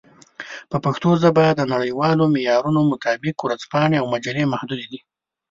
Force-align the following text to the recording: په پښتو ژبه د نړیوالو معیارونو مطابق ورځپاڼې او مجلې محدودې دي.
په 0.71 0.77
پښتو 0.85 1.09
ژبه 1.21 1.45
د 1.49 1.61
نړیوالو 1.73 2.23
معیارونو 2.35 2.79
مطابق 2.91 3.35
ورځپاڼې 3.41 3.97
او 4.01 4.05
مجلې 4.13 4.43
محدودې 4.53 4.87
دي. 4.91 4.99